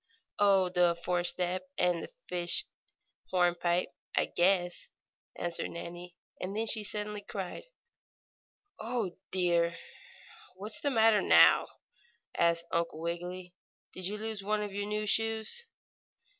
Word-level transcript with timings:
"Oh, 0.39 0.69
the 0.69 0.97
four 1.05 1.23
step 1.23 1.69
and 1.77 2.01
the 2.01 2.09
fish 2.27 2.65
hornpipe, 3.29 3.89
I 4.15 4.25
guess," 4.35 4.87
answered 5.37 5.69
Nannie, 5.69 6.15
and 6.39 6.57
then 6.57 6.65
she 6.65 6.83
suddenly 6.83 7.21
cried: 7.21 7.65
"Oh, 8.79 9.17
dear!" 9.31 9.77
"What's 10.55 10.79
the 10.81 10.89
matter 10.89 11.21
now?" 11.21 11.67
asked 12.35 12.65
Uncle 12.71 12.99
Wiggily. 12.99 13.53
"Did 13.93 14.07
you 14.07 14.17
lose 14.17 14.41
one 14.41 14.63
of 14.63 14.73
your 14.73 14.87
new 14.87 15.05
shoes?" 15.05 15.65